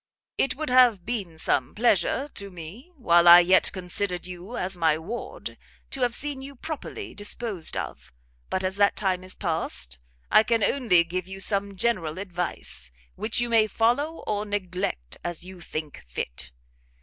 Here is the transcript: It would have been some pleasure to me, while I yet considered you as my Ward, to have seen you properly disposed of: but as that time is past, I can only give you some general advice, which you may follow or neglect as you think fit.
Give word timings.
It 0.35 0.55
would 0.55 0.71
have 0.71 1.05
been 1.05 1.37
some 1.37 1.75
pleasure 1.75 2.27
to 2.33 2.49
me, 2.49 2.89
while 2.95 3.27
I 3.27 3.41
yet 3.41 3.71
considered 3.71 4.25
you 4.25 4.57
as 4.57 4.75
my 4.75 4.97
Ward, 4.97 5.59
to 5.91 6.01
have 6.01 6.15
seen 6.15 6.41
you 6.41 6.55
properly 6.55 7.13
disposed 7.13 7.77
of: 7.77 8.11
but 8.49 8.63
as 8.63 8.77
that 8.77 8.95
time 8.95 9.23
is 9.23 9.35
past, 9.35 9.99
I 10.31 10.41
can 10.41 10.63
only 10.63 11.03
give 11.03 11.27
you 11.27 11.39
some 11.39 11.75
general 11.75 12.17
advice, 12.17 12.91
which 13.13 13.39
you 13.41 13.47
may 13.47 13.67
follow 13.67 14.23
or 14.25 14.43
neglect 14.43 15.17
as 15.23 15.43
you 15.45 15.61
think 15.61 16.01
fit. 16.07 16.51